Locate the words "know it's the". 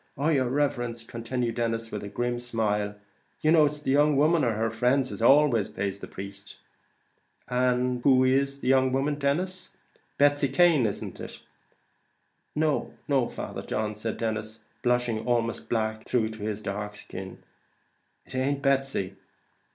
3.51-3.91